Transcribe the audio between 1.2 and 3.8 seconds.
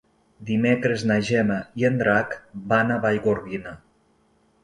Gemma i en Drac van a Vallgorguina.